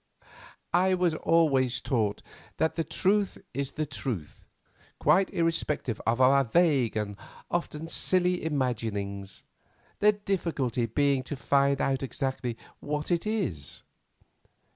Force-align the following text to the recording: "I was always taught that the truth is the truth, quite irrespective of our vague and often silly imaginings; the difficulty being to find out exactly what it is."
"I 0.73 0.95
was 0.95 1.13
always 1.13 1.79
taught 1.79 2.23
that 2.57 2.73
the 2.73 2.83
truth 2.83 3.37
is 3.53 3.73
the 3.73 3.85
truth, 3.85 4.47
quite 4.97 5.29
irrespective 5.31 6.01
of 6.07 6.19
our 6.19 6.43
vague 6.43 6.97
and 6.97 7.15
often 7.51 7.87
silly 7.87 8.43
imaginings; 8.43 9.43
the 9.99 10.13
difficulty 10.13 10.87
being 10.87 11.21
to 11.25 11.35
find 11.35 11.79
out 11.79 12.01
exactly 12.01 12.57
what 12.79 13.11
it 13.11 13.27
is." 13.27 13.83